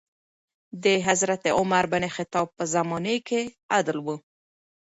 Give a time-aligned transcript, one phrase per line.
[0.83, 3.41] د حضرت عمر بن خطاب په زمانې کي
[3.75, 4.07] عدل و.